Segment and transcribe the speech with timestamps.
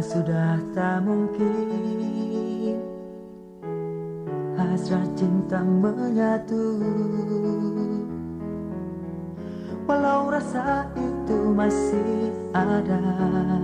[0.00, 2.80] Sudah tak mungkin.
[4.56, 6.80] Hasrat cinta menyatu.
[9.84, 13.59] Walau rasa itu masih ada.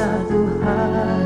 [0.00, 1.19] satu hari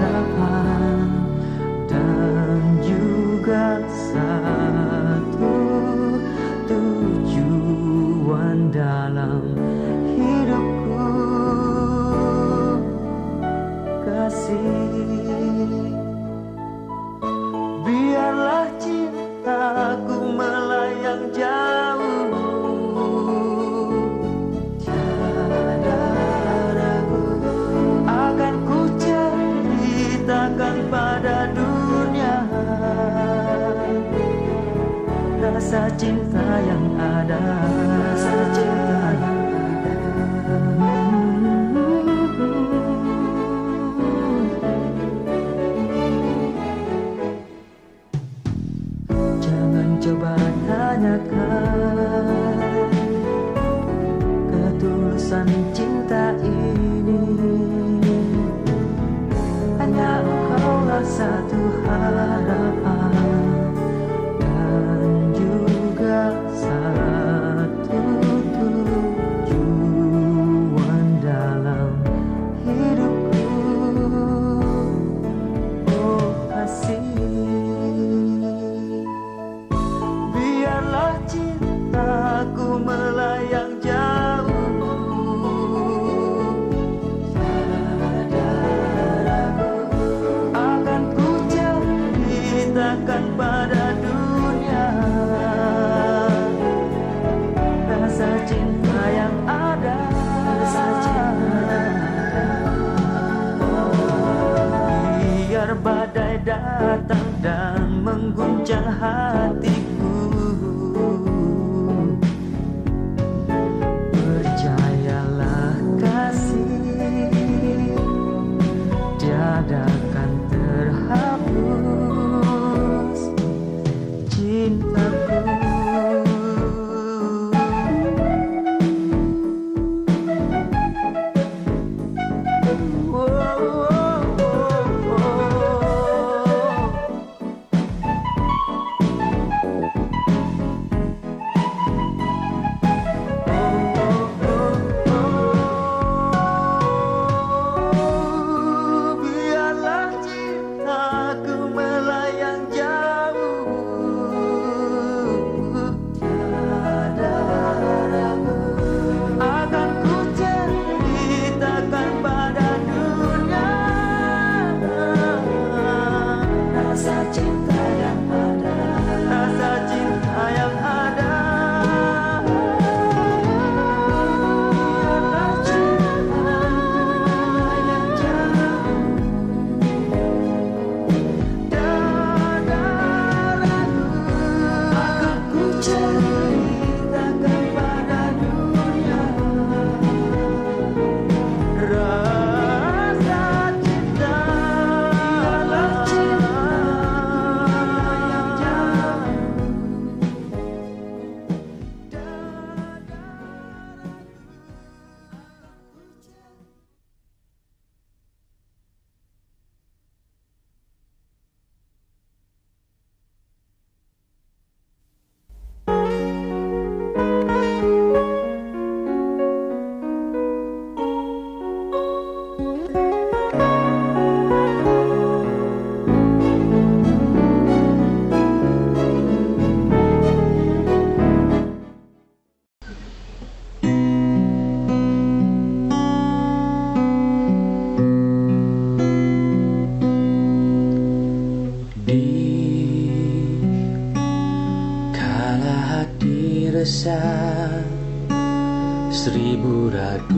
[62.11, 62.64] la la la.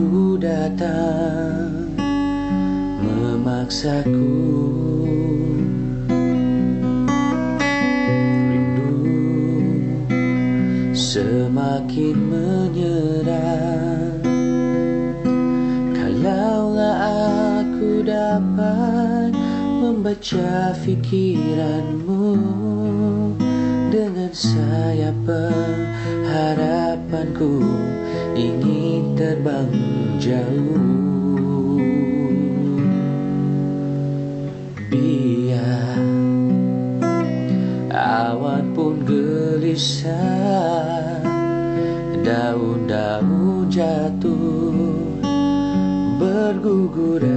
[0.07, 1.91] Datang
[3.03, 4.39] memaksaku
[8.47, 8.95] Rindu
[10.95, 14.23] semakin menyerang
[15.91, 16.95] Kalaulah
[17.59, 19.35] aku dapat
[19.83, 22.31] membaca pikiranmu
[23.91, 25.27] Dengan sayap
[26.31, 27.59] harapanku
[28.37, 29.73] ingin terbang
[30.21, 31.81] jauh.
[34.93, 36.05] Biar
[37.97, 40.77] awan pun gelisah
[42.27, 44.75] Daun-daun jatuh
[46.19, 47.31] berguguran.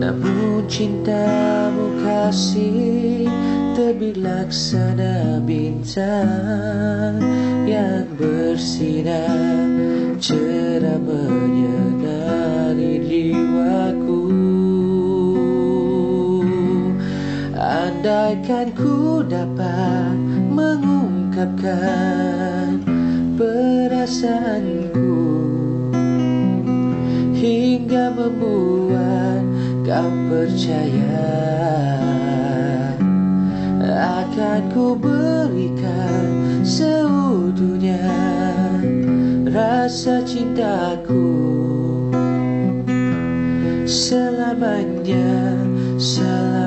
[0.00, 3.28] Namun cintamu kasih
[3.88, 7.16] terbilaksana bintang
[7.64, 9.64] Yang bersinar.
[10.20, 14.28] Cerah menyinari jiwaku.
[17.56, 20.20] Andaikan ku dapat
[20.52, 22.84] mengungkapkan
[23.40, 25.16] perasaanku
[27.32, 29.40] Hingga membuat
[29.86, 31.47] kau percaya
[34.38, 38.06] Akan ku berikan seutuhnya
[39.50, 41.26] Rasa cintaku.
[43.82, 45.58] Selamanya,
[45.98, 46.57] selamanya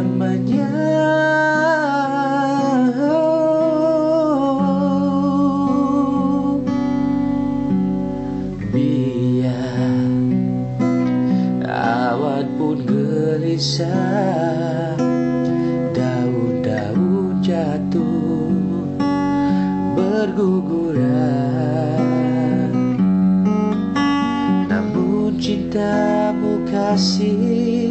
[27.02, 27.90] kasih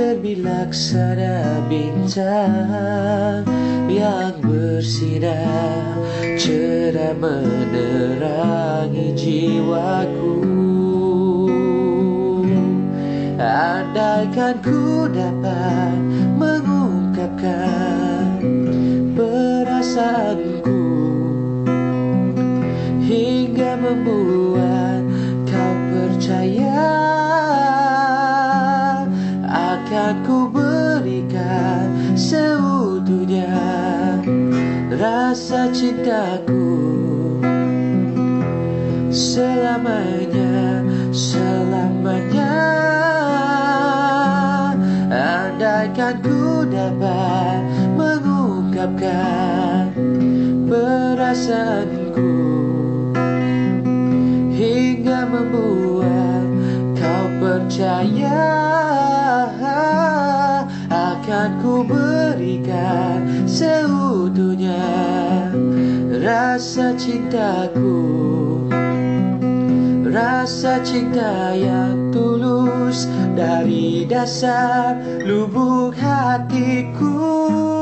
[0.00, 3.44] terbilaksana bintang
[3.84, 5.92] Yang bersinar
[6.40, 10.40] cerah menerangi jiwaku.
[13.36, 16.00] Andaikan ku dapat
[16.40, 18.40] mengungkapkan
[19.12, 20.80] perasaanku
[23.04, 24.35] Hingga membuat
[34.96, 36.72] Rasa cintaku
[39.12, 40.80] Selamanya,
[41.12, 42.56] selamanya.
[45.12, 47.60] Andaikan ku dapat
[47.92, 49.92] mengungkapkan
[50.64, 52.32] perasaanku
[54.56, 56.48] Hingga membuat
[56.96, 58.48] kau percaya
[60.88, 63.44] Akan ku berikan
[64.26, 64.82] seutuhnya
[66.18, 67.94] Rasa cintaku
[70.10, 73.06] Rasa cinta yang tulus
[73.38, 77.75] dari dasar lubuk hatiku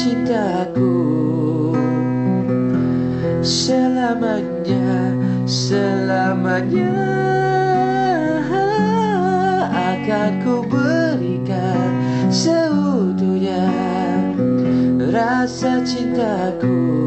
[0.00, 0.96] cintaku.
[3.44, 6.92] Selamanya, selamanya
[9.72, 11.88] Akan ku berikan
[12.28, 13.64] seutuhnya
[15.08, 16.99] Rasa cintaku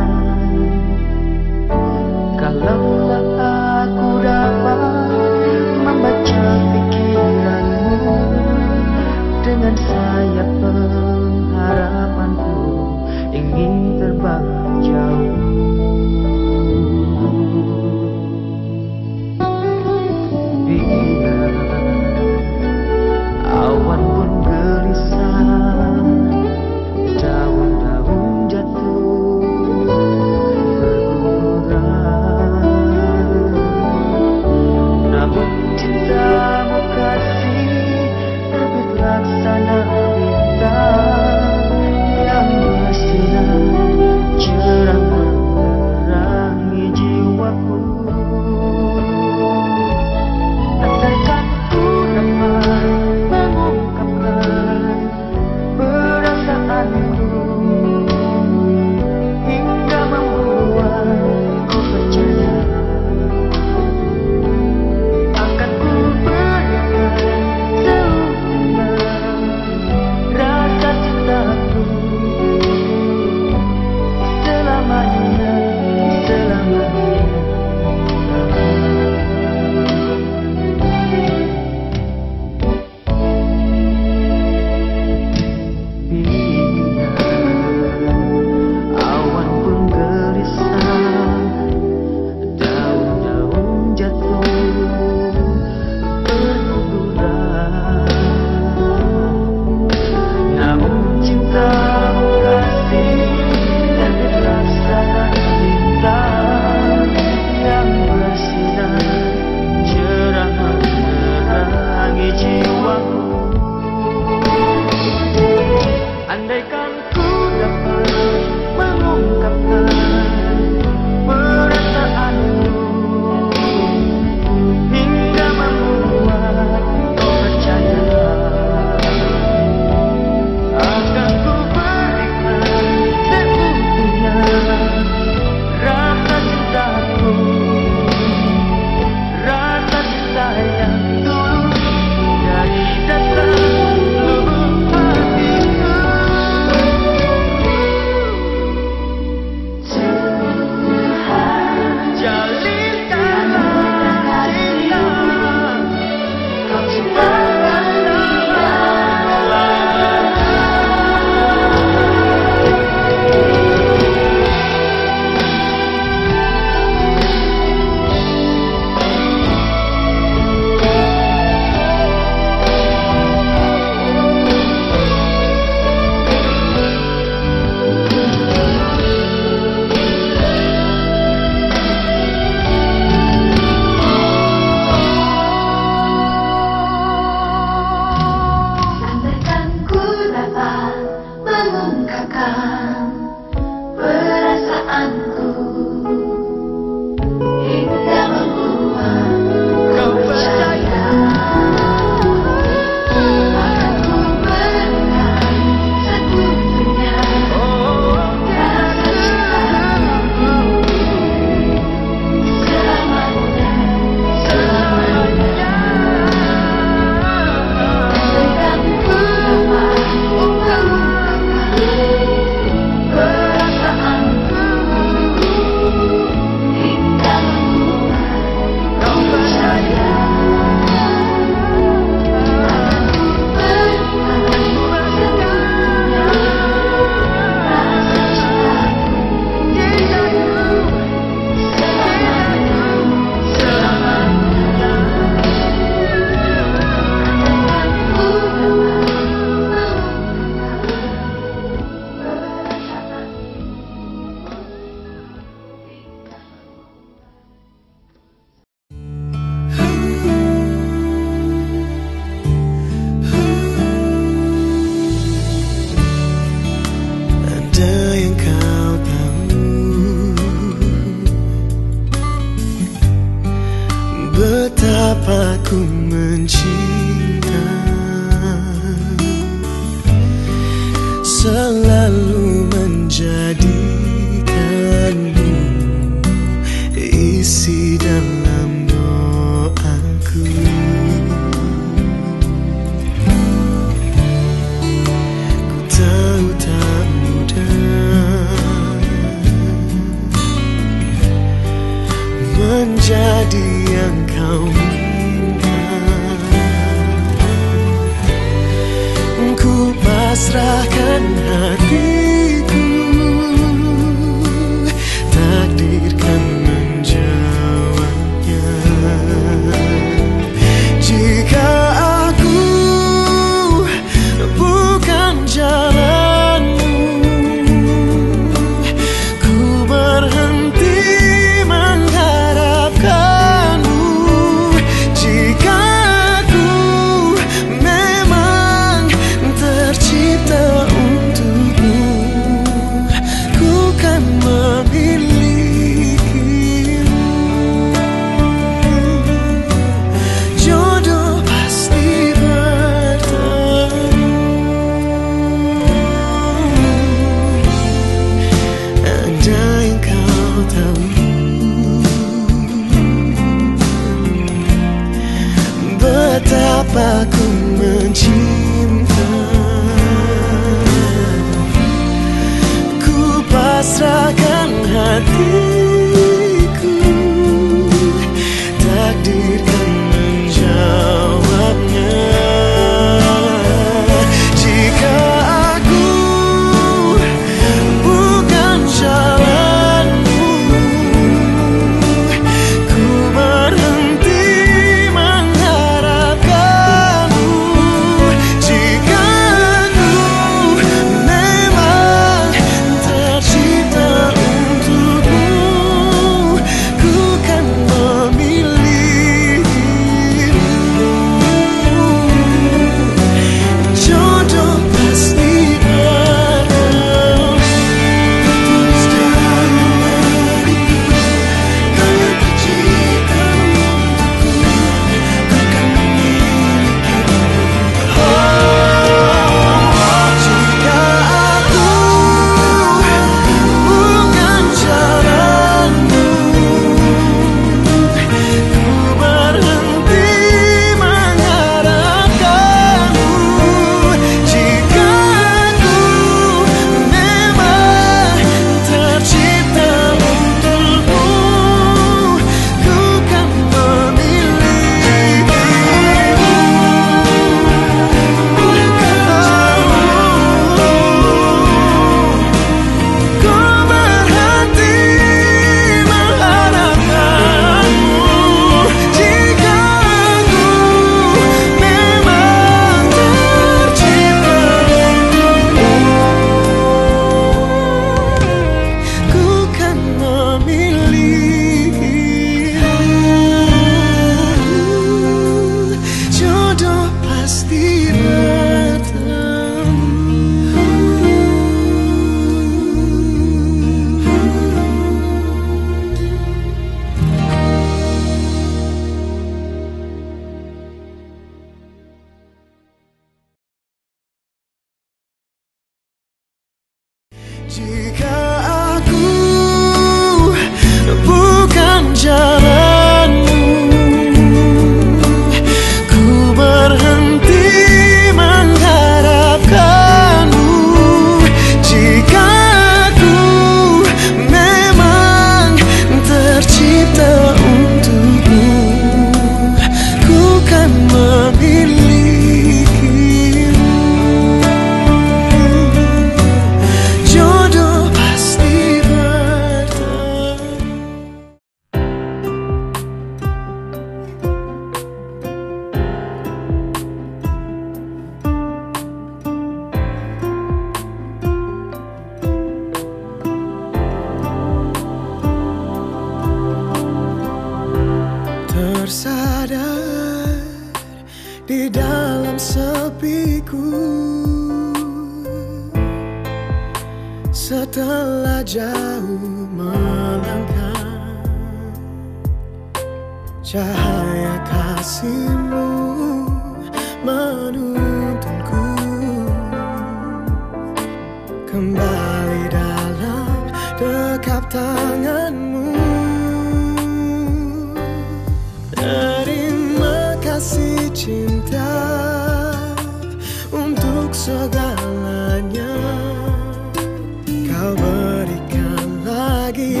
[599.68, 600.00] lagi.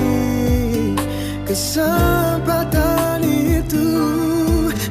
[1.44, 3.88] Kesempatan itu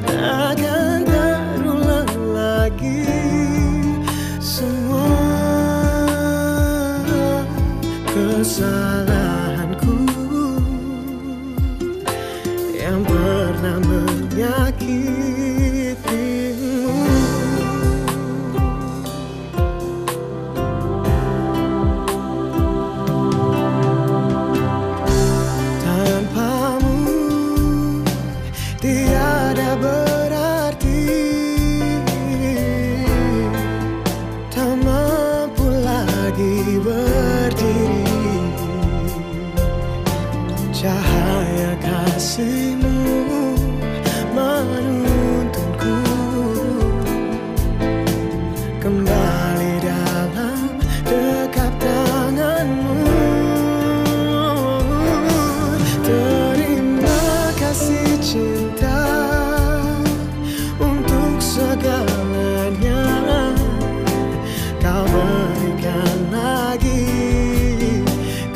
[0.06, 3.02] takkan terulang lagi.
[4.38, 5.18] Semua
[8.06, 9.07] kesalahan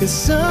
[0.03, 0.42] Kesempatan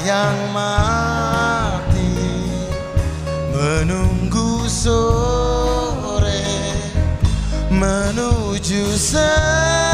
[0.00, 2.16] yang mati
[3.52, 6.44] menunggu sore
[7.68, 9.91] menuju senja